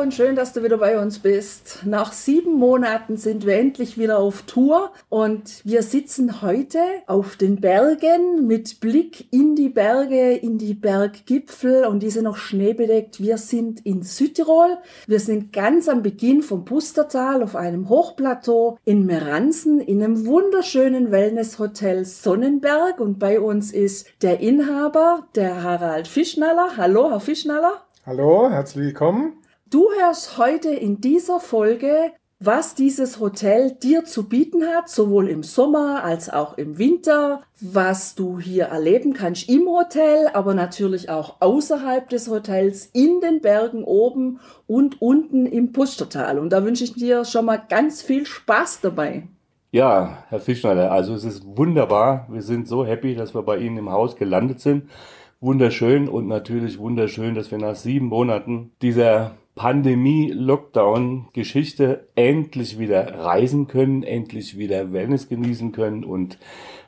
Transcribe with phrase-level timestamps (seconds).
[0.00, 1.80] Und schön, dass du wieder bei uns bist.
[1.84, 7.60] Nach sieben Monaten sind wir endlich wieder auf Tour und wir sitzen heute auf den
[7.60, 13.20] Bergen mit Blick in die Berge, in die Berggipfel und diese noch schneebedeckt.
[13.20, 14.78] Wir sind in Südtirol.
[15.06, 21.10] Wir sind ganz am Beginn vom Pustertal auf einem Hochplateau in Meransen in einem wunderschönen
[21.10, 26.78] Wellnesshotel Sonnenberg und bei uns ist der Inhaber, der Harald Fischnaller.
[26.78, 27.82] Hallo, Herr Fischnaller.
[28.06, 29.39] Hallo, herzlich willkommen.
[29.70, 35.44] Du hörst heute in dieser Folge, was dieses Hotel dir zu bieten hat, sowohl im
[35.44, 41.36] Sommer als auch im Winter, was du hier erleben kannst im Hotel, aber natürlich auch
[41.38, 46.40] außerhalb des Hotels, in den Bergen oben und unten im Pustertal.
[46.40, 49.28] Und da wünsche ich dir schon mal ganz viel Spaß dabei.
[49.70, 52.26] Ja, Herr Fischneider, also es ist wunderbar.
[52.28, 54.90] Wir sind so happy, dass wir bei Ihnen im Haus gelandet sind.
[55.38, 64.02] Wunderschön und natürlich wunderschön, dass wir nach sieben Monaten dieser Pandemie-Lockdown-Geschichte endlich wieder reisen können,
[64.02, 66.02] endlich wieder Wellness genießen können.
[66.02, 66.38] Und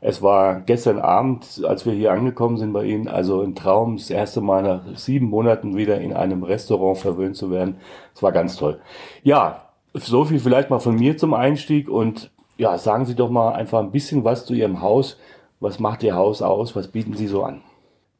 [0.00, 4.08] es war gestern Abend, als wir hier angekommen sind bei Ihnen, also ein Traum, das
[4.08, 7.76] erste Mal nach sieben Monaten wieder in einem Restaurant verwöhnt zu werden.
[8.14, 8.80] Es war ganz toll.
[9.22, 13.52] Ja, so viel vielleicht mal von mir zum Einstieg und ja, sagen Sie doch mal
[13.52, 15.18] einfach ein bisschen was zu Ihrem Haus.
[15.60, 16.74] Was macht Ihr Haus aus?
[16.74, 17.60] Was bieten Sie so an?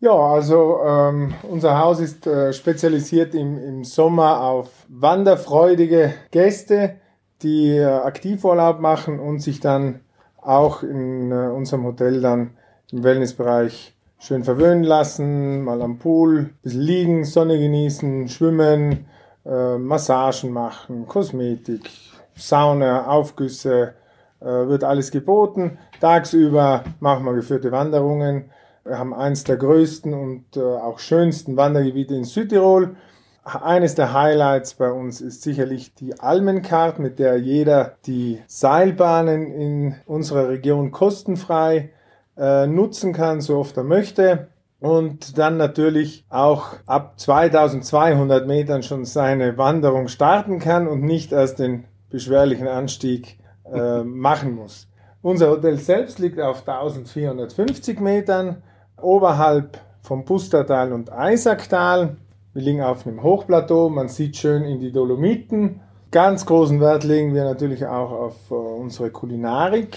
[0.03, 6.97] Ja, also ähm, unser Haus ist äh, spezialisiert im, im Sommer auf wanderfreudige Gäste,
[7.43, 10.01] die äh, Aktivurlaub machen und sich dann
[10.41, 12.57] auch in äh, unserem Hotel dann
[12.91, 19.07] im Wellnessbereich schön verwöhnen lassen, mal am Pool, bisschen liegen, Sonne genießen, schwimmen,
[19.47, 21.89] äh, Massagen machen, Kosmetik,
[22.35, 23.95] Sauna, Aufgüsse,
[24.41, 25.79] äh, wird alles geboten.
[26.01, 28.51] Tagsüber machen wir geführte Wanderungen
[28.85, 32.97] wir haben eines der größten und äh, auch schönsten Wandergebiete in Südtirol.
[33.45, 39.95] Eines der Highlights bei uns ist sicherlich die Almenkarte, mit der jeder die Seilbahnen in
[40.07, 41.91] unserer Region kostenfrei
[42.37, 44.49] äh, nutzen kann, so oft er möchte.
[44.79, 51.61] Und dann natürlich auch ab 2200 Metern schon seine Wanderung starten kann und nicht erst
[51.61, 53.39] den beschwerlichen Anstieg
[53.73, 54.89] äh, machen muss.
[55.21, 58.63] Unser Hotel selbst liegt auf 1450 Metern
[59.03, 62.17] oberhalb vom Pustertal und Eisacktal.
[62.55, 65.81] Wir liegen auf einem Hochplateau, man sieht schön in die Dolomiten.
[66.11, 69.97] Ganz großen Wert legen wir natürlich auch auf äh, unsere Kulinarik.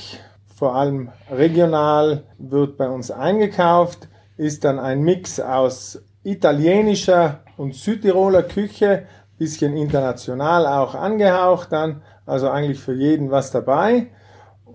[0.56, 4.08] Vor allem regional wird bei uns eingekauft,
[4.38, 9.04] ist dann ein Mix aus italienischer und Südtiroler Küche,
[9.38, 14.08] bisschen international auch angehaucht dann, also eigentlich für jeden was dabei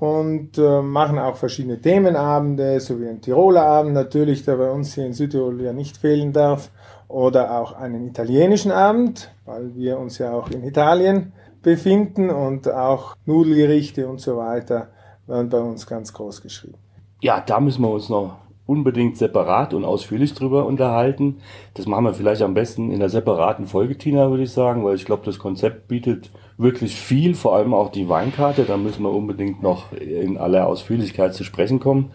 [0.01, 4.95] und äh, machen auch verschiedene Themenabende, so wie ein Tiroler Abend natürlich, der bei uns
[4.95, 6.71] hier in Südtirol ja nicht fehlen darf,
[7.11, 13.17] oder auch einen italienischen Abend, weil wir uns ja auch in Italien befinden und auch
[13.27, 14.89] Nudelgerichte und so weiter
[15.27, 16.79] werden bei uns ganz groß geschrieben.
[17.21, 18.39] Ja, da müssen wir uns noch
[18.71, 21.39] unbedingt separat und ausführlich drüber unterhalten.
[21.75, 24.95] Das machen wir vielleicht am besten in der separaten Folge, Tina, würde ich sagen, weil
[24.95, 28.63] ich glaube, das Konzept bietet wirklich viel, vor allem auch die Weinkarte.
[28.63, 32.13] Da müssen wir unbedingt noch in aller Ausführlichkeit zu sprechen kommen.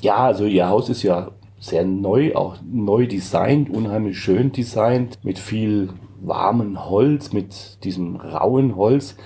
[0.00, 5.38] Ja, also ihr Haus ist ja sehr neu, auch neu designt, unheimlich schön designt, mit
[5.38, 5.90] viel
[6.20, 9.16] warmen Holz, mit diesem rauen Holz.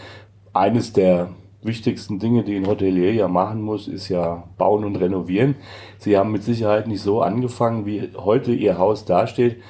[0.52, 1.30] Eines der
[1.62, 5.56] wichtigsten Dinge, die ein Hotelier ja machen muss, ist ja bauen und renovieren.
[5.98, 9.60] Sie haben mit Sicherheit nicht so angefangen, wie heute Ihr Haus dasteht.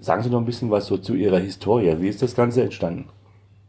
[0.00, 1.96] Sagen Sie noch ein bisschen was so zu Ihrer Historie.
[2.00, 3.08] Wie ist das Ganze entstanden?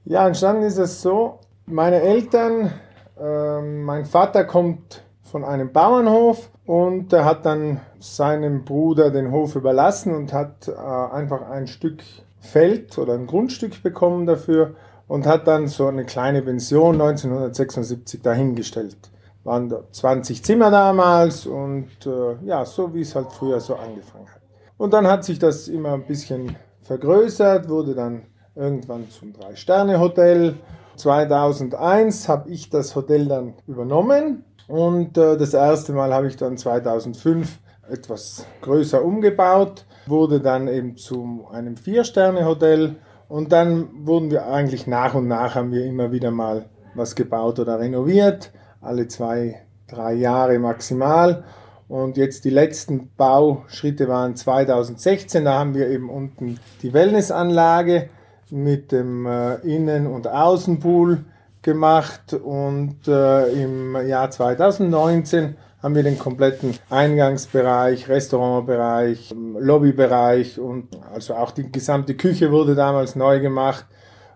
[0.05, 2.71] Ja, entstanden ist es so, meine Eltern,
[3.19, 9.55] äh, mein Vater kommt von einem Bauernhof und er hat dann seinem Bruder den Hof
[9.55, 12.03] überlassen und hat äh, einfach ein Stück
[12.39, 14.75] Feld oder ein Grundstück bekommen dafür
[15.07, 18.97] und hat dann so eine kleine Pension 1976 dahingestellt.
[19.43, 24.41] Waren 20 Zimmer damals und äh, ja, so wie es halt früher so angefangen hat.
[24.77, 28.23] Und dann hat sich das immer ein bisschen vergrößert, wurde dann
[28.55, 30.55] irgendwann zum Drei-Sterne-Hotel.
[30.97, 36.57] 2001 habe ich das Hotel dann übernommen und äh, das erste Mal habe ich dann
[36.57, 37.59] 2005
[37.89, 42.95] etwas größer umgebaut, wurde dann eben zu einem Vier-Sterne-Hotel
[43.29, 46.65] Und dann wurden wir eigentlich nach und nach haben wir immer wieder mal
[46.95, 48.51] was gebaut oder renoviert,
[48.81, 51.43] alle zwei, drei Jahre maximal.
[51.87, 58.09] Und jetzt die letzten Bauschritte waren 2016, da haben wir eben unten die Wellnessanlage
[58.49, 61.25] mit dem äh, Innen- und Außenpool
[61.61, 71.35] gemacht und äh, im Jahr 2019 haben wir den kompletten Eingangsbereich, Restaurantbereich, Lobbybereich und also
[71.35, 73.85] auch die gesamte Küche wurde damals neu gemacht.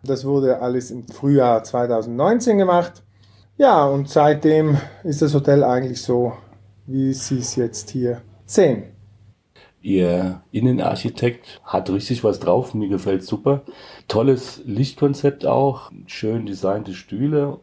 [0.03, 3.03] Das wurde alles im Frühjahr 2019 gemacht.
[3.57, 6.33] Ja, und seitdem ist das Hotel eigentlich so,
[6.87, 8.83] wie Sie es jetzt hier sehen.
[9.81, 13.63] Ihr Innenarchitekt hat richtig was drauf, mir gefällt super.
[14.07, 17.59] Tolles Lichtkonzept auch, schön designte Stühle.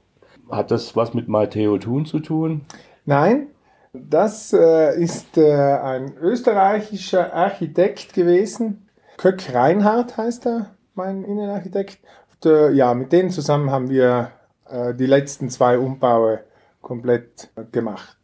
[0.50, 2.62] Hat das was mit Matteo Thun zu tun?
[3.04, 3.48] Nein,
[3.92, 8.88] das äh, ist äh, ein österreichischer Architekt gewesen.
[9.16, 11.98] Köck Reinhardt heißt er, mein Innenarchitekt.
[12.34, 14.32] Und, äh, ja, mit denen zusammen haben wir
[14.68, 16.40] äh, die letzten zwei Umbaue
[16.80, 18.16] komplett gemacht.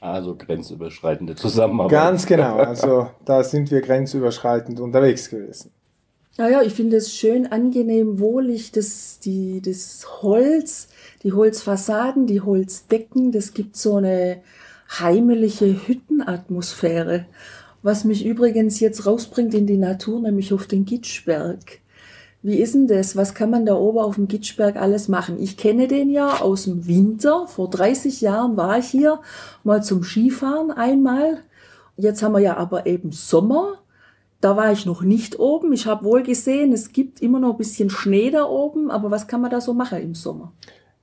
[0.00, 1.90] Also grenzüberschreitende Zusammenarbeit.
[1.90, 5.72] Ganz genau, also da sind wir grenzüberschreitend unterwegs gewesen.
[6.38, 10.88] Naja, ich finde es schön angenehm, wohlig, das, die, das Holz,
[11.22, 14.40] die Holzfassaden, die Holzdecken, das gibt so eine
[14.98, 17.26] heimelige Hüttenatmosphäre,
[17.82, 21.80] was mich übrigens jetzt rausbringt in die Natur, nämlich auf den Gitschberg.
[22.42, 23.16] Wie ist denn das?
[23.16, 25.38] Was kann man da oben auf dem Gitschberg alles machen?
[25.38, 27.46] Ich kenne den ja aus dem Winter.
[27.46, 29.20] Vor 30 Jahren war ich hier
[29.62, 31.38] mal zum Skifahren einmal.
[31.96, 33.74] Jetzt haben wir ja aber eben Sommer.
[34.40, 35.74] Da war ich noch nicht oben.
[35.74, 38.90] Ich habe wohl gesehen, es gibt immer noch ein bisschen Schnee da oben.
[38.90, 40.52] Aber was kann man da so machen im Sommer?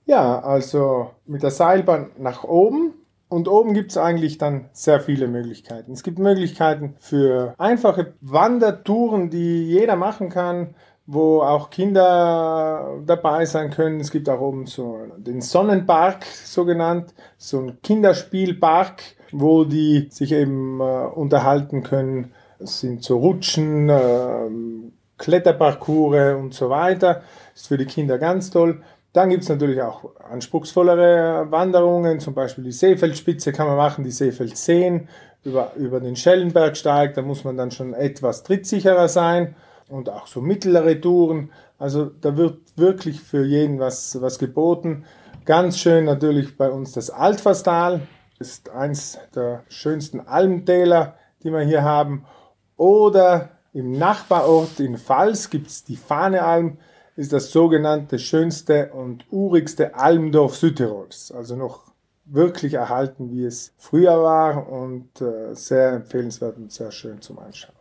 [0.07, 2.93] Ja, also mit der Seilbahn nach oben
[3.29, 5.91] und oben gibt es eigentlich dann sehr viele Möglichkeiten.
[5.91, 10.75] Es gibt Möglichkeiten für einfache Wandertouren, die jeder machen kann,
[11.05, 13.99] wo auch Kinder dabei sein können.
[13.99, 19.01] Es gibt auch oben so den Sonnenpark, so genannt, so ein Kinderspielpark,
[19.31, 22.33] wo die sich eben äh, unterhalten können.
[22.59, 24.49] Es sind so Rutschen, äh,
[25.17, 27.23] Kletterparcours und so weiter.
[27.55, 28.81] Ist für die Kinder ganz toll.
[29.17, 34.11] Dann gibt es natürlich auch anspruchsvollere Wanderungen, zum Beispiel die Seefeldspitze kann man machen, die
[34.11, 35.09] Seefeldseen
[35.43, 39.55] über, über den Schellenbergsteig, da muss man dann schon etwas trittsicherer sein
[39.89, 41.49] und auch so mittlere Touren.
[41.79, 45.05] Also da wird wirklich für jeden was, was geboten.
[45.45, 48.01] Ganz schön natürlich bei uns das Altverstal,
[48.37, 52.27] ist eins der schönsten Almtäler, die wir hier haben.
[52.75, 56.77] Oder im Nachbarort in Pfalz gibt es die Fahnealm,
[57.17, 61.33] ist das sogenannte schönste und urigste Almdorf Südtirols.
[61.35, 61.91] Also noch
[62.25, 67.73] wirklich erhalten, wie es früher war und äh, sehr empfehlenswert und sehr schön zum Anschauen.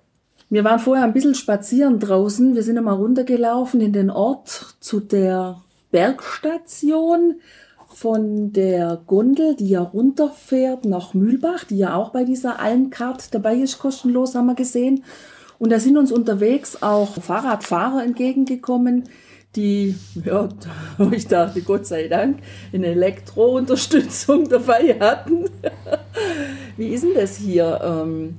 [0.48, 2.54] Wir waren vorher ein bisschen spazieren draußen.
[2.54, 5.60] Wir sind einmal runtergelaufen in den Ort zu der
[5.90, 7.40] Bergstation
[7.88, 13.56] von der Gondel, die ja runterfährt nach Mühlbach, die ja auch bei dieser Almkart dabei
[13.56, 15.04] ist, kostenlos, haben wir gesehen.
[15.58, 19.04] Und da sind uns unterwegs auch Fahrradfahrer entgegengekommen,
[19.56, 19.94] die,
[20.25, 20.49] ja,
[21.11, 22.38] ich dachte, Gott sei Dank,
[22.73, 25.47] eine Elektrounterstützung dabei hatten.
[26.76, 27.81] Wie ist denn das hier?
[27.82, 28.37] Ähm,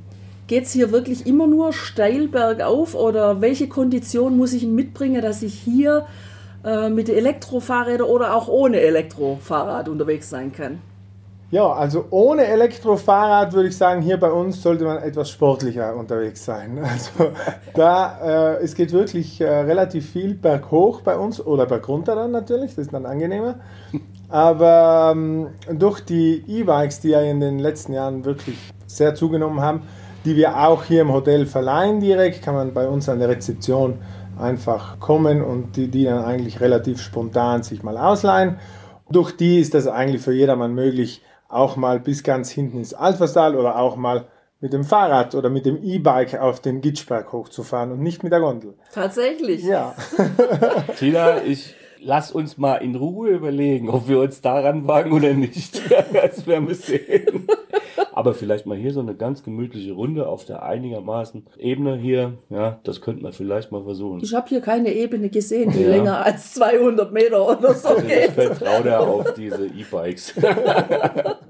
[0.47, 5.41] Geht es hier wirklich immer nur steil bergauf oder welche Kondition muss ich mitbringen, dass
[5.41, 6.07] ich hier
[6.63, 10.79] äh, mit Elektrofahrrädern oder auch ohne Elektrofahrrad unterwegs sein kann?
[11.49, 16.43] Ja, also ohne Elektrofahrrad würde ich sagen, hier bei uns sollte man etwas sportlicher unterwegs
[16.43, 16.77] sein.
[16.83, 17.31] Also
[17.73, 22.71] da, äh, es geht wirklich äh, relativ viel berghoch bei uns oder bergunter dann natürlich,
[22.71, 23.59] das ist dann angenehmer.
[24.27, 29.83] Aber ähm, durch die E-Bikes, die ja in den letzten Jahren wirklich sehr zugenommen haben,
[30.25, 33.99] die wir auch hier im Hotel verleihen direkt, kann man bei uns an der Rezeption
[34.37, 38.57] einfach kommen und die, die dann eigentlich relativ spontan sich mal ausleihen.
[39.09, 43.55] Durch die ist das eigentlich für jedermann möglich, auch mal bis ganz hinten ins Altverstal
[43.55, 44.27] oder auch mal
[44.59, 48.39] mit dem Fahrrad oder mit dem E-Bike auf den Gitschberg hochzufahren und nicht mit der
[48.39, 48.73] Gondel.
[48.91, 49.63] Tatsächlich.
[49.63, 49.95] Ja.
[50.97, 55.81] Tina, ich lass uns mal in Ruhe überlegen, ob wir uns daran wagen oder nicht.
[56.13, 57.46] das werden wir sehen.
[58.17, 62.33] Aber vielleicht mal hier so eine ganz gemütliche Runde auf der einigermaßen Ebene hier.
[62.49, 64.21] Ja, das könnte man vielleicht mal versuchen.
[64.23, 65.89] Ich habe hier keine Ebene gesehen, die ja.
[65.89, 68.29] länger als 200 Meter oder so also geht.
[68.29, 70.33] Ich vertraue da auf diese E-Bikes.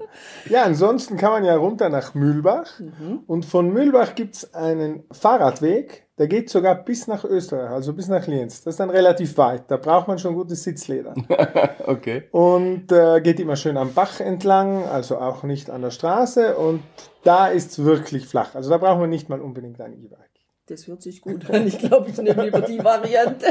[0.48, 2.78] ja, ansonsten kann man ja runter nach Mühlbach.
[2.78, 3.20] Mhm.
[3.26, 8.08] Und von Mühlbach gibt es einen Fahrradweg, der geht sogar bis nach Österreich, also bis
[8.08, 8.62] nach Lienz.
[8.62, 9.70] Das ist dann relativ weit.
[9.70, 11.14] Da braucht man schon gutes Sitzleder.
[11.86, 12.24] okay.
[12.32, 16.56] Und äh, geht immer schön am Bach entlang, also auch nicht an der Straße.
[16.56, 16.82] Und
[17.22, 18.54] da ist es wirklich flach.
[18.54, 20.18] Also da braucht man nicht mal unbedingt ein E-Bike.
[20.66, 21.66] Das hört sich gut an.
[21.66, 23.46] Ich glaube, ich nehme lieber die Variante.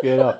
[0.00, 0.34] Genau.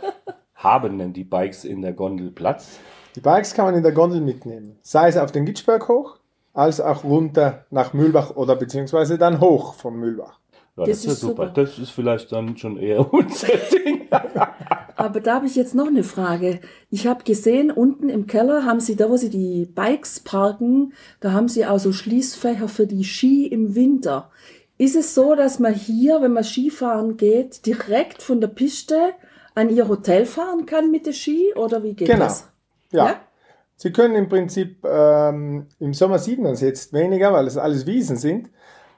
[0.54, 2.78] Haben denn die Bikes in der Gondel Platz?
[3.18, 4.78] Die Bikes kann man in der Gondel mitnehmen.
[4.82, 6.18] Sei es auf den Gitschberg hoch,
[6.54, 10.38] als auch runter nach Mühlbach oder beziehungsweise dann hoch vom Mühlbach.
[10.76, 11.48] Ja, das, Das ist ist super.
[11.48, 11.64] super.
[11.64, 14.06] Das ist vielleicht dann schon eher unser Ding.
[14.94, 16.60] Aber da habe ich jetzt noch eine Frage.
[16.90, 21.32] Ich habe gesehen, unten im Keller haben Sie, da wo Sie die Bikes parken, da
[21.32, 24.30] haben Sie auch so Schließfächer für die Ski im Winter.
[24.76, 28.96] Ist es so, dass man hier, wenn man Skifahren geht, direkt von der Piste
[29.56, 31.52] an Ihr Hotel fahren kann mit der Ski?
[31.56, 32.26] Oder wie geht Genau.
[32.26, 32.46] das?
[32.92, 33.07] Ja.
[33.07, 33.21] Ja?
[33.76, 37.87] Sie können im Prinzip, ähm, im Sommer sieht man es jetzt weniger, weil es alles
[37.87, 38.50] Wiesen sind,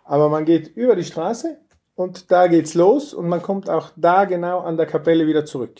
[0.05, 1.59] aber man geht über die Straße
[1.95, 5.75] und da geht's los und man kommt auch da genau an der Kapelle wieder zurück.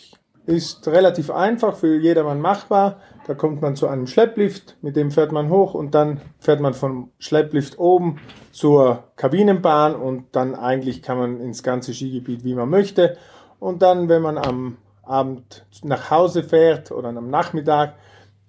[0.45, 2.99] Ist relativ einfach, für jedermann machbar.
[3.25, 6.73] Da kommt man zu einem Schlepplift, mit dem fährt man hoch und dann fährt man
[6.75, 8.19] vom Schlepplift oben
[8.51, 13.17] zur Kabinenbahn und dann eigentlich kann man ins ganze Skigebiet, wie man möchte.
[13.59, 14.77] Und dann, wenn man am
[15.11, 17.95] Abend nach Hause fährt oder am Nachmittag,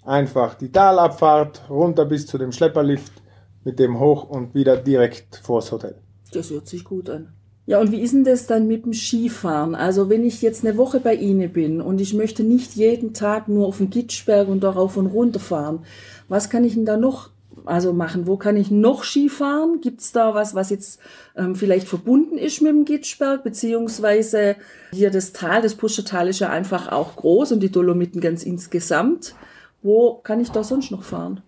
[0.04, 3.12] einfach die Talabfahrt runter bis zu dem Schlepperlift,
[3.64, 5.97] mit dem hoch und wieder direkt vors Hotel.
[6.33, 7.33] Das hört sich gut an.
[7.64, 9.76] Ja, und wie ist denn das dann mit dem Skifahren?
[9.76, 13.49] Also wenn ich jetzt eine Woche bei Ihnen bin und ich möchte nicht jeden Tag
[13.49, 15.85] nur auf den Gitschberg und darauf und runter fahren,
[16.28, 17.31] was kann ich denn da noch
[17.64, 18.26] also machen?
[18.26, 19.80] Wo kann ich noch Skifahren?
[19.80, 21.00] Gibt es da was, was jetzt
[21.37, 23.44] ähm, vielleicht verbunden ist mit dem Gitschberg?
[23.44, 24.56] Beziehungsweise
[24.92, 29.35] hier das Tal, das Puschertal ist ja einfach auch groß und die Dolomiten ganz insgesamt.
[29.82, 31.42] Wo kann ich da sonst noch fahren?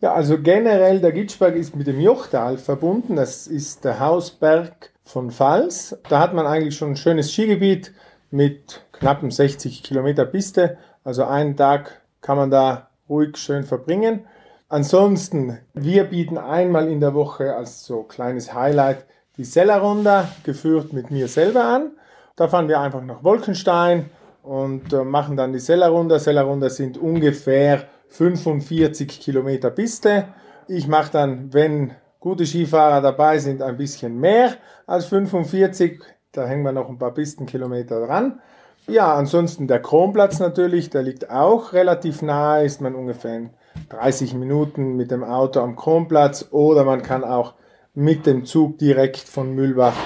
[0.00, 3.16] Ja, also generell der Gitschberg ist mit dem Jochtal verbunden.
[3.16, 5.96] Das ist der Hausberg von Pfalz.
[6.08, 7.92] Da hat man eigentlich schon ein schönes Skigebiet
[8.30, 10.76] mit knappen 60 Kilometer Piste.
[11.04, 14.24] Also einen Tag kann man da ruhig schön verbringen.
[14.72, 19.04] Ansonsten, wir bieten einmal in der Woche als so kleines Highlight
[19.36, 21.90] die Sellerrunde, geführt mit mir selber an.
[22.36, 24.08] Da fahren wir einfach nach Wolkenstein
[24.42, 26.18] und äh, machen dann die Sellerrunde.
[26.18, 30.28] Sellerrunde sind ungefähr 45 Kilometer Piste.
[30.68, 34.54] Ich mache dann, wenn gute Skifahrer dabei sind, ein bisschen mehr
[34.86, 36.02] als 45.
[36.32, 38.40] Da hängen wir noch ein paar Pistenkilometer dran.
[38.86, 43.50] Ja, ansonsten der Kronplatz natürlich, der liegt auch relativ nahe, ist man ungefähr in
[43.90, 47.54] 30 Minuten mit dem Auto am Kronplatz oder man kann auch
[47.94, 49.96] mit dem Zug direkt von Mühlbach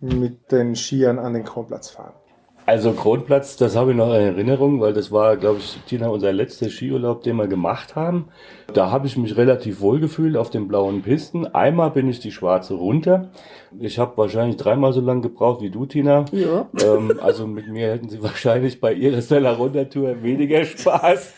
[0.00, 2.14] mit den Skiern an den Kronplatz fahren.
[2.66, 6.32] Also Kronplatz, das habe ich noch in Erinnerung, weil das war, glaube ich, Tina, unser
[6.32, 8.26] letzter Skiurlaub, den wir gemacht haben.
[8.74, 11.46] Da habe ich mich relativ wohl gefühlt auf den blauen Pisten.
[11.46, 13.30] Einmal bin ich die schwarze runter.
[13.78, 16.24] Ich habe wahrscheinlich dreimal so lange gebraucht wie du, Tina.
[16.32, 16.66] Ja.
[16.82, 21.34] Ähm, also mit mir hätten sie wahrscheinlich bei ihrer Stella Runter-Tour weniger Spaß.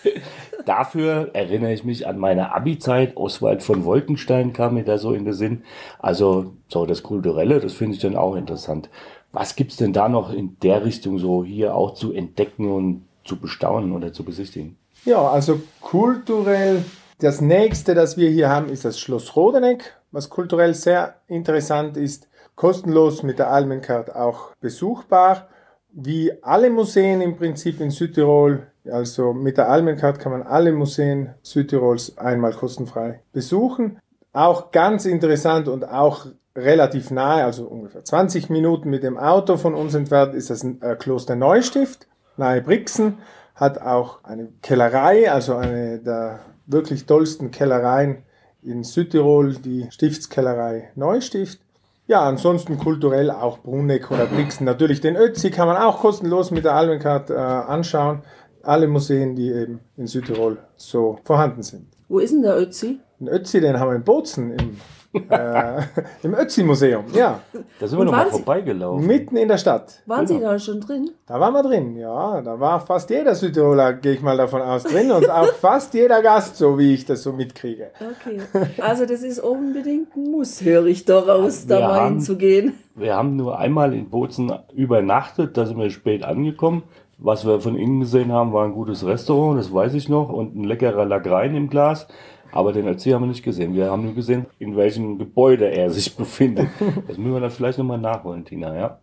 [0.65, 3.17] Dafür erinnere ich mich an meine Abi-Zeit.
[3.17, 5.63] Oswald von Wolkenstein kam mir da so in den Sinn.
[5.99, 8.89] Also so das Kulturelle, das finde ich dann auch interessant.
[9.33, 13.39] Was gibt's denn da noch in der Richtung so hier auch zu entdecken und zu
[13.39, 14.77] bestaunen oder zu besichtigen?
[15.05, 16.85] Ja, also kulturell,
[17.21, 22.29] das nächste, das wir hier haben, ist das Schloss Rodeneck, was kulturell sehr interessant ist,
[22.55, 25.49] kostenlos mit der Almencard auch besuchbar.
[25.91, 31.35] Wie alle Museen im Prinzip in Südtirol, also mit der Almencard kann man alle Museen
[31.43, 33.99] Südtirols einmal kostenfrei besuchen.
[34.33, 36.27] Auch ganz interessant und auch
[36.59, 40.97] relativ nahe, also ungefähr 20 Minuten mit dem Auto von uns entfernt, ist das äh,
[40.99, 43.19] Kloster Neustift, nahe Brixen,
[43.55, 48.23] hat auch eine Kellerei, also eine der wirklich tollsten Kellereien
[48.63, 51.61] in Südtirol, die Stiftskellerei Neustift.
[52.07, 54.65] Ja, ansonsten kulturell auch Bruneck oder Brixen.
[54.65, 58.23] Natürlich den Ötzi kann man auch kostenlos mit der Almencard äh, anschauen.
[58.63, 61.87] Alle Museen, die eben in Südtirol so vorhanden sind.
[62.09, 63.01] Wo ist denn der Ötzi?
[63.21, 64.77] Den Ötzi, den haben wir in Bozen im,
[65.15, 65.83] äh,
[66.23, 67.05] im Ötzi-Museum.
[67.15, 67.41] Ja,
[67.81, 69.07] Da sind wir Und noch mal waren Sie- vorbeigelaufen.
[69.07, 70.03] mitten in der Stadt.
[70.07, 70.51] Waren Sie Genau.
[70.51, 71.11] da schon drin?
[71.27, 72.41] Da waren wir drin, ja.
[72.43, 76.21] Da war fast jeder Südtiroler, gehe ich mal davon aus, drin und auch fast jeder
[76.23, 77.91] Gast, so wie ich das so mitkriege.
[77.97, 78.41] Okay.
[78.83, 82.75] Also das ist unbedingt ein Muss, höre ich daraus, da Wir mal haben- hinzugehen.
[82.95, 86.83] Wir haben nur einmal in Bozen übernachtet, da sind wir spät angekommen.
[87.21, 90.55] Was wir von innen gesehen haben, war ein gutes Restaurant, das weiß ich noch, und
[90.55, 92.07] ein leckerer Lagrein im Glas.
[92.53, 93.75] Aber den Ötzi haben wir nicht gesehen.
[93.75, 96.69] Wir haben nur gesehen, in welchem Gebäude er sich befindet.
[97.07, 98.99] Das müssen wir dann vielleicht nochmal nachholen, Tina, ja?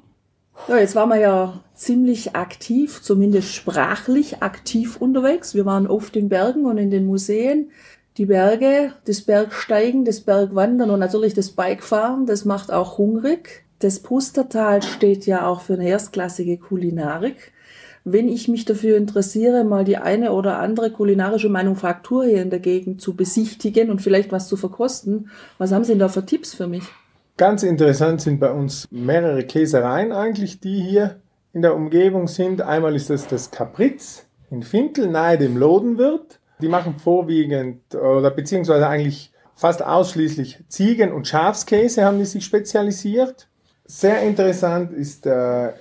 [0.68, 5.54] Ja, jetzt waren wir ja ziemlich aktiv, zumindest sprachlich aktiv unterwegs.
[5.54, 7.72] Wir waren auf den Bergen und in den Museen.
[8.18, 13.66] Die Berge, das Bergsteigen, das Bergwandern und natürlich das Bikefahren, das macht auch hungrig.
[13.80, 17.52] Das Pustertal steht ja auch für eine erstklassige Kulinarik.
[18.08, 22.60] Wenn ich mich dafür interessiere, mal die eine oder andere kulinarische Manufaktur hier in der
[22.60, 26.54] Gegend zu besichtigen und vielleicht was zu verkosten, was haben Sie denn da für Tipps
[26.54, 26.84] für mich?
[27.36, 31.20] Ganz interessant sind bei uns mehrere Käsereien eigentlich, die hier
[31.52, 32.62] in der Umgebung sind.
[32.62, 36.40] Einmal ist das das Capriz in Finkel, nahe dem Lodenwirt.
[36.62, 43.48] Die machen vorwiegend oder beziehungsweise eigentlich fast ausschließlich Ziegen- und Schafskäse haben die sich spezialisiert.
[43.86, 45.72] Sehr interessant ist äh,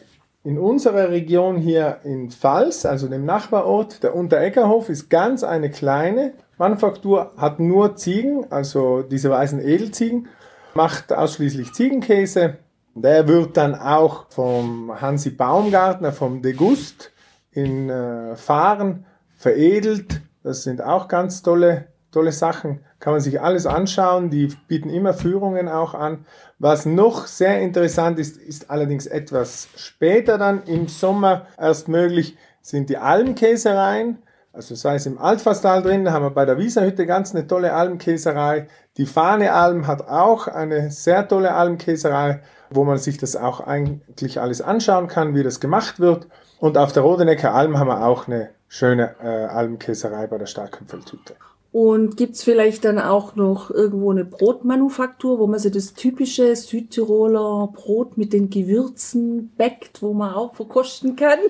[0.45, 6.35] in unserer Region hier in Pfalz, also dem Nachbarort, der Untereckerhof ist ganz eine kleine
[6.59, 10.29] Manufaktur, hat nur Ziegen, also diese weißen Edelziegen
[10.75, 12.59] macht ausschließlich Ziegenkäse.
[12.95, 17.11] Der wird dann auch vom Hansi Baumgartner, vom Degust
[17.51, 20.21] in äh, Fahren veredelt.
[20.43, 22.81] Das sind auch ganz tolle, tolle Sachen.
[23.01, 24.31] Kann man sich alles anschauen.
[24.31, 26.25] Die bieten immer Führungen auch an.
[26.59, 32.89] Was noch sehr interessant ist, ist allerdings etwas später dann im Sommer erst möglich, sind
[32.89, 34.19] die Almkäsereien.
[34.53, 37.73] Also sei es im Altfastal drin, da haben wir bei der Wieserhütte ganz eine tolle
[37.73, 38.69] Almkäserei.
[38.97, 42.41] Die Fahne Alm hat auch eine sehr tolle Almkäserei,
[42.71, 46.29] wo man sich das auch eigentlich alles anschauen kann, wie das gemacht wird.
[46.61, 51.35] Und auf der Rodenecker Alm haben wir auch eine schöne äh, Almkäserei bei der Starkköpfeltüte.
[51.75, 56.55] Und gibt es vielleicht dann auch noch irgendwo eine Brotmanufaktur, wo man so das typische
[56.55, 61.41] Südtiroler Brot mit den Gewürzen bäckt, wo man auch verkosten kann?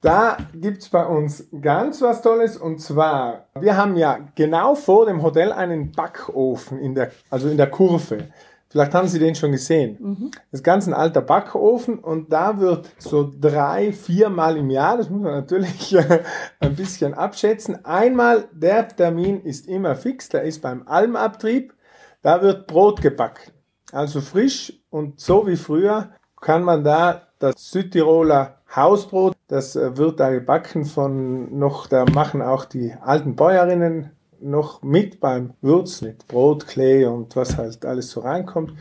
[0.00, 5.04] Da gibt es bei uns ganz was Tolles und zwar, wir haben ja genau vor
[5.04, 8.28] dem Hotel einen Backofen in der, also in der Kurve.
[8.70, 9.96] Vielleicht haben Sie den schon gesehen.
[10.00, 10.30] Mhm.
[10.50, 15.10] Das ist ganz ein alter Backofen und da wird so drei, viermal im Jahr, das
[15.10, 15.96] muss man natürlich
[16.60, 17.84] ein bisschen abschätzen.
[17.84, 21.74] Einmal, der Termin ist immer fix, der ist beim Almabtrieb.
[22.22, 23.52] Da wird Brot gebacken.
[23.92, 26.10] Also frisch und so wie früher
[26.40, 32.40] kann man da das Südtiroler Hausbrot, das äh, wird da gebacken von noch, da machen
[32.40, 34.10] auch die alten Bäuerinnen
[34.42, 38.74] noch mit beim Würz mit Brot, Klee und was halt alles so reinkommt.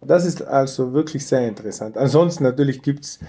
[0.00, 1.96] Das ist also wirklich sehr interessant.
[1.96, 3.20] Ansonsten natürlich gibt's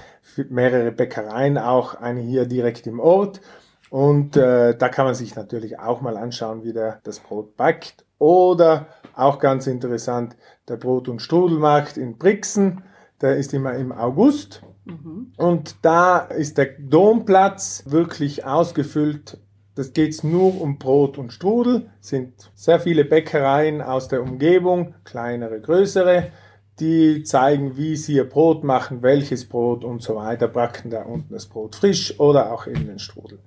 [0.50, 3.42] mehrere Bäckereien, auch eine hier direkt im Ort.
[3.90, 8.06] Und äh, da kann man sich natürlich auch mal anschauen, wie der das Brot backt.
[8.18, 10.36] Oder auch ganz interessant,
[10.68, 12.84] der Brot- und Strudelmarkt in Brixen.
[13.22, 14.62] Der ist immer im August.
[14.86, 15.32] Mhm.
[15.38, 19.38] Und da ist der Domplatz wirklich ausgefüllt.
[19.76, 21.90] Das geht nur um Brot und Strudel.
[22.02, 26.32] Es sind sehr viele Bäckereien aus der Umgebung, kleinere, größere,
[26.80, 30.48] die zeigen, wie sie ihr Brot machen, welches Brot und so weiter.
[30.48, 33.40] Backen da unten das Brot frisch oder auch eben den Strudel.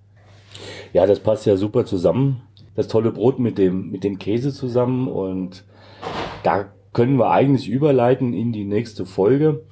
[0.92, 2.42] Ja, das passt ja super zusammen.
[2.74, 5.64] Das tolle Brot mit dem, mit dem Käse zusammen und
[6.42, 9.62] da können wir eigentlich überleiten in die nächste Folge.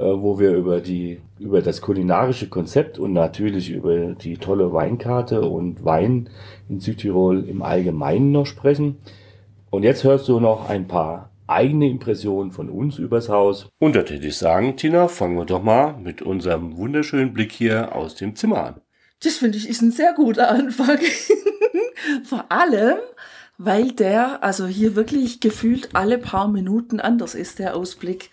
[0.00, 5.42] Äh, wo wir über die über das kulinarische Konzept und natürlich über die tolle Weinkarte
[5.42, 6.30] und Wein
[6.70, 8.96] in Südtirol im Allgemeinen noch sprechen.
[9.68, 13.68] Und jetzt hörst du noch ein paar eigene Impressionen von uns übers Haus.
[13.78, 17.94] Und da würde ich sagen, Tina, fangen wir doch mal mit unserem wunderschönen Blick hier
[17.94, 18.80] aus dem Zimmer an.
[19.22, 20.98] Das finde ich ist ein sehr guter Anfang.
[22.24, 22.96] Vor allem,
[23.58, 28.30] weil der also hier wirklich gefühlt alle paar Minuten anders ist, der Ausblick.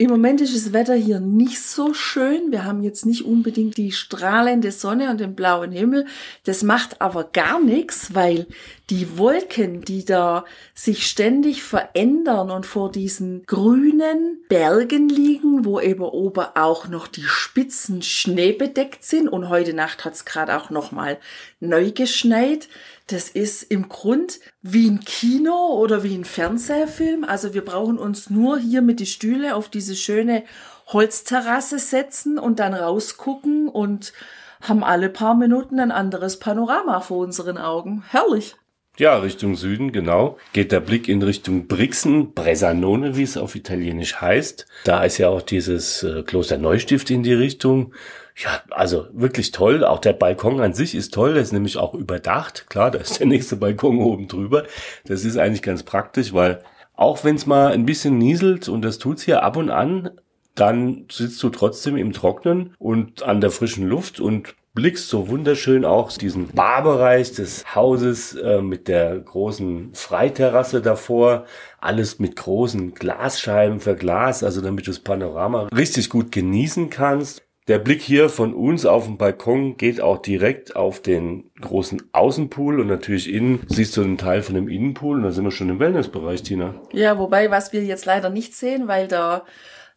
[0.00, 2.50] Im Moment ist das Wetter hier nicht so schön.
[2.50, 6.06] Wir haben jetzt nicht unbedingt die strahlende Sonne und den blauen Himmel.
[6.44, 8.46] Das macht aber gar nichts, weil
[8.90, 16.02] die Wolken, die da sich ständig verändern und vor diesen grünen Bergen liegen, wo eben
[16.02, 20.90] oben auch noch die Spitzen schneebedeckt sind und heute Nacht hat es gerade auch noch
[20.90, 21.18] mal
[21.60, 22.68] neu geschneit.
[23.06, 27.22] Das ist im Grund wie ein Kino oder wie ein Fernsehfilm.
[27.22, 30.42] Also wir brauchen uns nur hier mit die Stühle auf diese schöne
[30.88, 34.12] Holzterrasse setzen und dann rausgucken und
[34.60, 38.04] haben alle paar Minuten ein anderes Panorama vor unseren Augen.
[38.10, 38.56] Herrlich.
[38.98, 40.36] Ja, Richtung Süden, genau.
[40.52, 44.66] Geht der Blick in Richtung Brixen, Bresanone, wie es auf Italienisch heißt.
[44.84, 47.94] Da ist ja auch dieses äh, Kloster Neustift in die Richtung.
[48.36, 49.84] Ja, also wirklich toll.
[49.84, 51.34] Auch der Balkon an sich ist toll.
[51.34, 52.66] Der ist nämlich auch überdacht.
[52.68, 54.64] Klar, da ist der nächste Balkon oben drüber.
[55.06, 56.62] Das ist eigentlich ganz praktisch, weil
[56.94, 60.10] auch wenn es mal ein bisschen nieselt und das tut's hier ab und an,
[60.54, 65.84] dann sitzt du trotzdem im Trocknen und an der frischen Luft und blickst so wunderschön
[65.84, 71.44] auch diesen Barbereich des Hauses äh, mit der großen Freiterrasse davor.
[71.80, 77.42] Alles mit großen Glasscheiben verglast, also damit du das Panorama richtig gut genießen kannst.
[77.68, 82.80] Der Blick hier von uns auf den Balkon geht auch direkt auf den großen Außenpool
[82.80, 85.68] und natürlich innen siehst du einen Teil von dem Innenpool und da sind wir schon
[85.68, 86.74] im Wellnessbereich, Tina.
[86.92, 89.44] Ja, wobei, was wir jetzt leider nicht sehen, weil da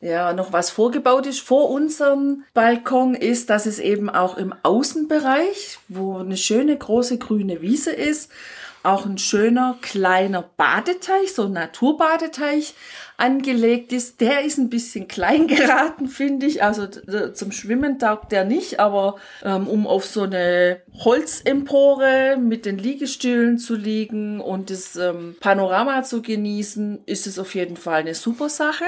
[0.03, 5.79] Ja, noch was vorgebaut ist vor unserem Balkon ist, dass es eben auch im Außenbereich,
[5.87, 8.29] wo eine schöne große grüne Wiese ist,
[8.83, 12.73] auch ein schöner kleiner Badeteich, so ein Naturbadeteich
[13.15, 14.19] angelegt ist.
[14.19, 16.61] Der ist ein bisschen klein geraten, finde ich.
[16.61, 16.85] Also
[17.31, 23.57] zum Schwimmen taugt der nicht, aber ähm, um auf so eine Holzempore mit den Liegestühlen
[23.57, 28.49] zu liegen und das ähm, Panorama zu genießen, ist es auf jeden Fall eine super
[28.49, 28.83] Sache.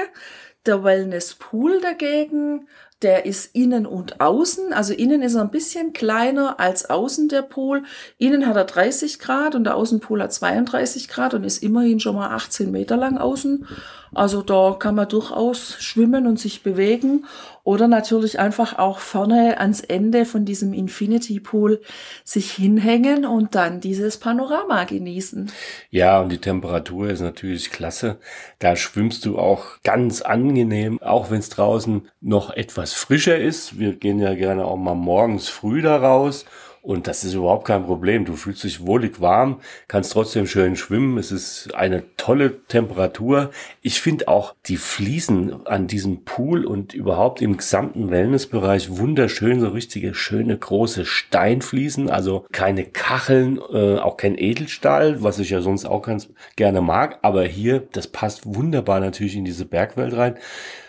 [0.66, 2.68] Der Wellness Pool dagegen,
[3.02, 4.72] der ist innen und außen.
[4.72, 7.84] Also innen ist er ein bisschen kleiner als außen der Pool.
[8.16, 12.16] Innen hat er 30 Grad und der Außenpool hat 32 Grad und ist immerhin schon
[12.16, 13.66] mal 18 Meter lang außen.
[14.14, 17.26] Also da kann man durchaus schwimmen und sich bewegen
[17.64, 21.82] oder natürlich einfach auch vorne ans Ende von diesem Infinity Pool
[22.24, 25.50] sich hinhängen und dann dieses Panorama genießen.
[25.90, 28.18] Ja, und die Temperatur ist natürlich klasse.
[28.60, 33.78] Da schwimmst du auch ganz angenehm, auch wenn es draußen noch etwas frischer ist.
[33.78, 36.44] Wir gehen ja gerne auch mal morgens früh da raus
[36.86, 38.24] und das ist überhaupt kein Problem.
[38.24, 41.18] Du fühlst dich wohlig warm, kannst trotzdem schön schwimmen.
[41.18, 43.50] Es ist eine tolle Temperatur.
[43.82, 49.58] Ich finde auch die Fliesen an diesem Pool und überhaupt im gesamten Wellnessbereich wunderschön.
[49.58, 52.08] So richtige schöne große Steinfliesen.
[52.08, 57.18] Also keine Kacheln, äh, auch kein Edelstahl, was ich ja sonst auch ganz gerne mag.
[57.22, 60.36] Aber hier, das passt wunderbar natürlich in diese Bergwelt rein.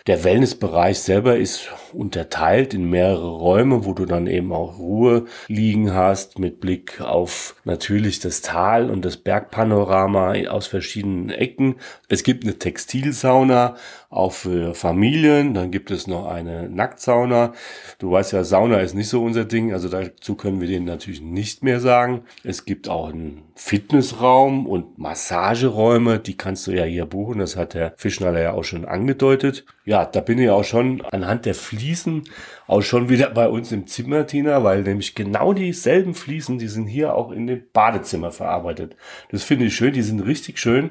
[0.08, 5.92] Der Wellnessbereich selber ist unterteilt in mehrere Räume, wo du dann eben auch Ruhe liegen
[5.92, 11.74] hast mit Blick auf natürlich das Tal und das Bergpanorama aus verschiedenen Ecken.
[12.08, 13.76] Es gibt eine Textilsauna,
[14.10, 15.54] auch für Familien.
[15.54, 17.52] Dann gibt es noch eine Nacktsauna.
[17.98, 21.20] Du weißt ja, Sauna ist nicht so unser Ding, also dazu können wir denen natürlich
[21.20, 22.22] nicht mehr sagen.
[22.42, 27.38] Es gibt auch einen Fitnessraum und Massageräume, die kannst du ja hier buchen.
[27.38, 29.66] Das hat der Fischnaller ja auch schon angedeutet.
[29.84, 32.24] Ja, da bin ich auch schon anhand der Fliesen
[32.68, 36.86] auch schon wieder bei uns im Zimmer, Tina, weil nämlich genau dieselben Fliesen, die sind
[36.86, 38.94] hier auch in dem Badezimmer verarbeitet.
[39.30, 40.90] Das finde ich schön, die sind richtig schön.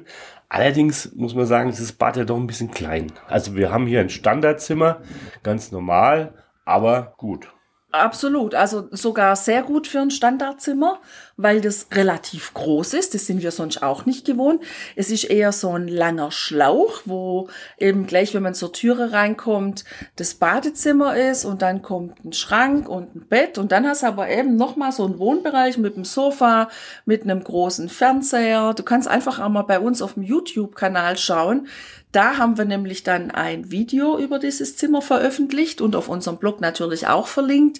[0.50, 3.12] Allerdings muss man sagen, ist das Bad ja doch ein bisschen klein.
[3.28, 5.02] Also wir haben hier ein Standardzimmer,
[5.44, 6.34] ganz normal,
[6.64, 7.50] aber gut.
[7.92, 11.00] Absolut, also sogar sehr gut für ein Standardzimmer,
[11.38, 13.14] weil das relativ groß ist.
[13.14, 14.62] Das sind wir sonst auch nicht gewohnt.
[14.96, 17.48] Es ist eher so ein langer Schlauch, wo
[17.78, 22.90] eben gleich, wenn man zur Türe reinkommt, das Badezimmer ist und dann kommt ein Schrank
[22.90, 26.06] und ein Bett und dann hast du aber eben nochmal so einen Wohnbereich mit einem
[26.06, 26.70] Sofa,
[27.06, 28.74] mit einem großen Fernseher.
[28.74, 31.68] Du kannst einfach auch mal bei uns auf dem YouTube-Kanal schauen.
[32.12, 36.62] Da haben wir nämlich dann ein Video über dieses Zimmer veröffentlicht und auf unserem Blog
[36.62, 37.80] natürlich auch verlinkt.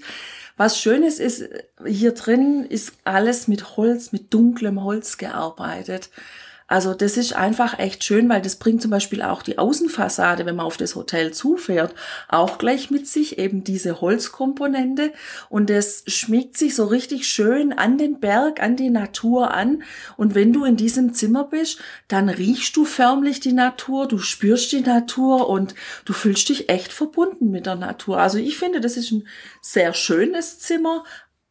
[0.58, 1.48] Was Schönes ist,
[1.86, 6.10] hier drin ist alles mit Holz, mit dunklem Holz gearbeitet.
[6.68, 10.58] Also das ist einfach echt schön, weil das bringt zum Beispiel auch die Außenfassade, wenn
[10.58, 11.96] man auf das Hotel zufährt,
[12.28, 15.14] auch gleich mit sich eben diese Holzkomponente
[15.50, 19.84] und das schmiegt sich so richtig schön an den Berg, an die Natur an
[20.18, 24.74] und wenn du in diesem Zimmer bist, dann riechst du förmlich die Natur, du spürst
[24.74, 28.20] die Natur und du fühlst dich echt verbunden mit der Natur.
[28.20, 29.26] Also ich finde, das ist ein
[29.62, 31.06] sehr schönes Zimmer,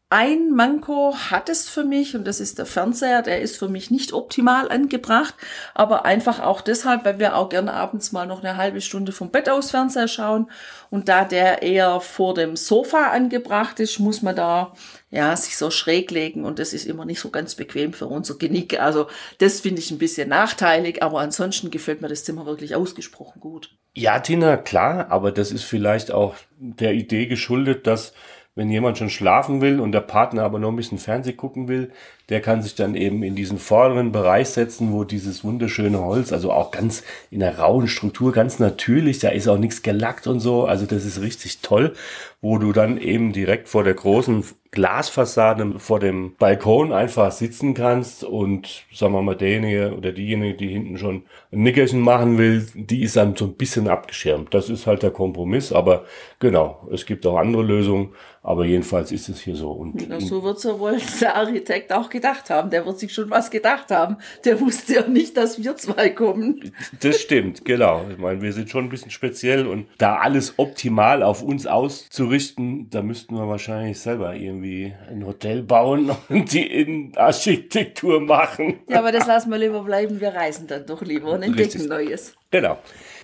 [0.09, 3.23] ein Manko hat es für mich und das ist der Fernseher.
[3.23, 5.35] Der ist für mich nicht optimal angebracht,
[5.75, 9.31] aber einfach auch deshalb, weil wir auch gerne abends mal noch eine halbe Stunde vom
[9.31, 10.49] Bett aus Fernseher schauen.
[10.91, 14.75] Und da der eher vor dem Sofa angebracht ist, muss man da
[15.11, 18.37] ja sich so schräg legen und das ist immer nicht so ganz bequem für unser
[18.37, 18.79] Genick.
[18.79, 23.41] Also das finde ich ein bisschen nachteilig, aber ansonsten gefällt mir das Zimmer wirklich ausgesprochen
[23.41, 23.71] gut.
[23.95, 28.13] Ja, Tina, klar, aber das ist vielleicht auch der Idee geschuldet, dass
[28.57, 31.93] wenn jemand schon schlafen will und der Partner aber noch ein bisschen Fernseh gucken will,
[32.29, 36.53] der kann sich dann eben in diesen vorderen Bereich setzen, wo dieses wunderschöne Holz, also
[36.53, 40.65] auch ganz in der rauen Struktur, ganz natürlich, da ist auch nichts gelackt und so,
[40.65, 41.93] also das ist richtig toll,
[42.41, 44.45] wo du dann eben direkt vor der großen
[44.77, 50.69] Glasfassade vor dem Balkon einfach sitzen kannst und sagen wir mal derjenige oder diejenige, die
[50.69, 54.53] hinten schon ein Nickerchen machen will, die ist dann so ein bisschen abgeschirmt.
[54.53, 56.05] Das ist halt der Kompromiss, aber
[56.41, 58.11] genau, es gibt auch andere Lösungen,
[58.43, 59.73] aber jedenfalls ist es hier so.
[59.73, 62.71] Und ja, so wird es ja wohl der Architekt auch gedacht haben.
[62.71, 64.17] Der wird sich schon was gedacht haben.
[64.45, 66.73] Der wusste ja nicht, dass wir zwei kommen.
[67.01, 68.07] Das stimmt, genau.
[68.11, 72.89] Ich meine, wir sind schon ein bisschen speziell und da alles optimal auf uns auszurichten,
[72.91, 78.81] da müssten wir wahrscheinlich selber irgendwie ein Hotel bauen und die Innenarchitektur machen.
[78.89, 80.21] Ja, aber das lassen wir lieber bleiben.
[80.21, 81.89] Wir reisen dann doch lieber und entdecken Richtig.
[81.89, 82.35] Neues.
[82.51, 82.79] Genau.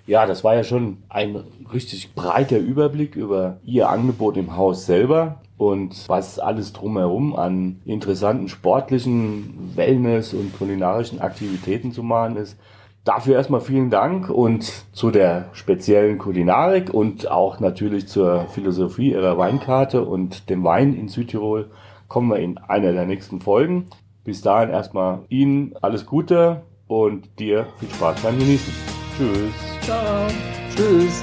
[0.07, 1.37] Ja, das war ja schon ein
[1.73, 8.49] richtig breiter Überblick über Ihr Angebot im Haus selber und was alles drumherum an interessanten
[8.49, 12.59] sportlichen Wellness und kulinarischen Aktivitäten zu machen ist.
[13.05, 19.39] Dafür erstmal vielen Dank und zu der speziellen Kulinarik und auch natürlich zur Philosophie Ihrer
[19.39, 21.71] Weinkarte und dem Wein in Südtirol
[22.09, 23.87] kommen wir in einer der nächsten Folgen.
[24.25, 28.73] Bis dahin erstmal Ihnen alles Gute und dir viel Spaß beim Genießen.
[29.17, 29.85] Tschüss.
[29.85, 30.29] Ciao.
[30.77, 31.23] Tschüss.